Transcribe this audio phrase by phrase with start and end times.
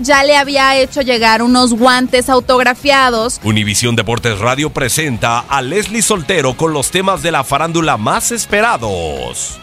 [0.00, 3.40] Ya le había hecho llegar unos guantes autografiados.
[3.42, 9.58] Univisión Deportes Radio presenta a Leslie Soltero con los temas de la farándula más esperados.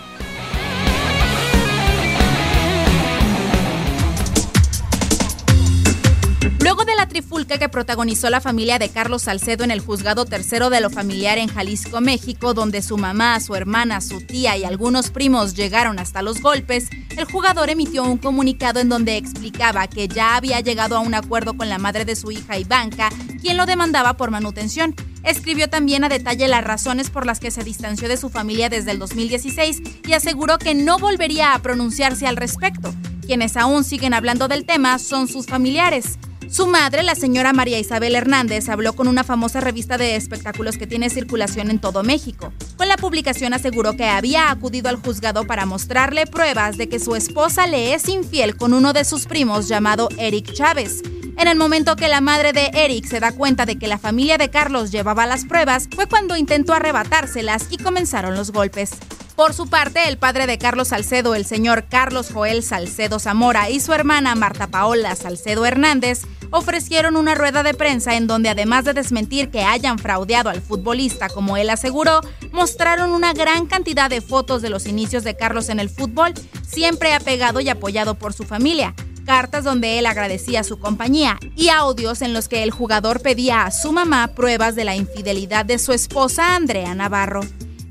[6.65, 10.71] Luego de la trifulca que protagonizó la familia de Carlos Salcedo en el juzgado tercero
[10.71, 15.11] de lo familiar en Jalisco, México, donde su mamá, su hermana, su tía y algunos
[15.11, 20.37] primos llegaron hasta los golpes, el jugador emitió un comunicado en donde explicaba que ya
[20.37, 23.09] había llegado a un acuerdo con la madre de su hija Ivanka,
[23.39, 24.95] quien lo demandaba por manutención.
[25.21, 28.89] Escribió también a detalle las razones por las que se distanció de su familia desde
[28.89, 32.91] el 2016 y aseguró que no volvería a pronunciarse al respecto.
[33.23, 36.17] Quienes aún siguen hablando del tema son sus familiares.
[36.55, 40.88] Su madre, la señora María Isabel Hernández, habló con una famosa revista de espectáculos que
[40.88, 42.53] tiene circulación en todo México.
[42.77, 47.17] Con la publicación aseguró que había acudido al juzgado para mostrarle pruebas de que su
[47.17, 51.01] esposa le es infiel con uno de sus primos llamado Eric Chávez.
[51.38, 54.38] En el momento que la madre de Eric se da cuenta de que la familia
[54.38, 58.91] de Carlos llevaba las pruebas, fue cuando intentó arrebatárselas y comenzaron los golpes.
[59.35, 63.81] Por su parte, el padre de Carlos Salcedo, el señor Carlos Joel Salcedo Zamora, y
[63.81, 68.94] su hermana Marta Paola Salcedo Hernández, ofrecieron una rueda de prensa en donde además de
[68.94, 72.22] desmentir que hayan fraudeado al futbolista como él aseguró,
[72.53, 76.34] mostraron una gran cantidad de fotos de los inicios de Carlos en el fútbol,
[76.66, 78.95] siempre apegado y apoyado por su familia,
[79.25, 83.72] cartas donde él agradecía su compañía y audios en los que el jugador pedía a
[83.72, 87.41] su mamá pruebas de la infidelidad de su esposa Andrea Navarro.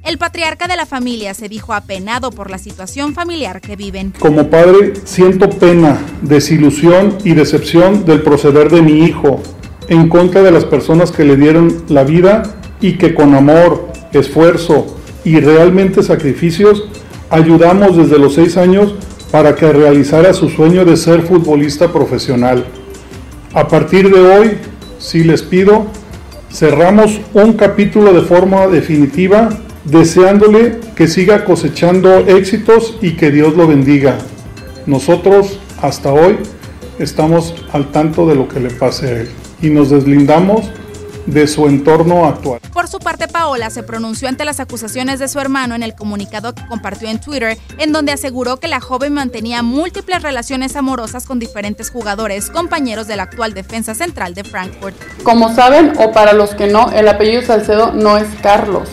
[0.04, 4.12] El patriarca de la familia se dijo apenado por la situación familiar que viven.
[4.18, 9.40] Como padre siento pena, desilusión y decepción del proceder de mi hijo
[9.88, 12.42] en contra de las personas que le dieron la vida
[12.82, 14.94] y que con amor, esfuerzo
[15.24, 16.84] y realmente sacrificios
[17.30, 18.94] ayudamos desde los seis años
[19.30, 22.66] para que realizara su sueño de ser futbolista profesional.
[23.54, 24.58] A partir de hoy,
[24.98, 25.86] si les pido,
[26.52, 29.48] cerramos un capítulo de forma definitiva
[29.84, 34.18] deseándole que siga cosechando éxitos y que Dios lo bendiga.
[34.86, 36.38] Nosotros hasta hoy
[36.98, 39.30] estamos al tanto de lo que le pase a él
[39.60, 40.70] y nos deslindamos
[41.26, 42.60] de su entorno actual.
[42.72, 46.54] Por su parte, Paola se pronunció ante las acusaciones de su hermano en el comunicado
[46.54, 51.38] que compartió en Twitter, en donde aseguró que la joven mantenía múltiples relaciones amorosas con
[51.38, 54.96] diferentes jugadores, compañeros del actual defensa central de Frankfurt.
[55.22, 58.88] Como saben, o para los que no, el apellido Salcedo no es Carlos.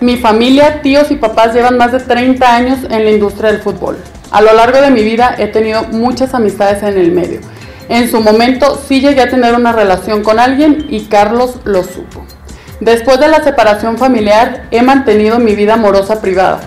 [0.00, 3.98] Mi familia, tíos y papás llevan más de 30 años en la industria del fútbol.
[4.30, 7.40] A lo largo de mi vida he tenido muchas amistades en el medio.
[7.90, 12.24] En su momento sí llegué a tener una relación con alguien y Carlos lo supo.
[12.80, 16.60] Después de la separación familiar he mantenido mi vida amorosa privada,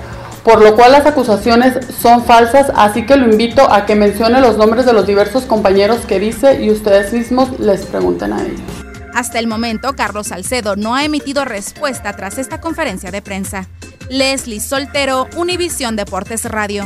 [0.43, 4.57] por lo cual las acusaciones son falsas, así que lo invito a que mencione los
[4.57, 8.72] nombres de los diversos compañeros que dice y ustedes mismos les pregunten a ellos.
[9.13, 13.67] Hasta el momento, Carlos Salcedo no ha emitido respuesta tras esta conferencia de prensa.
[14.09, 16.85] Leslie Soltero, Univisión Deportes Radio.